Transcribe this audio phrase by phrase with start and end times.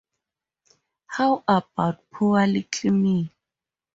[1.05, 3.31] How about poor little me?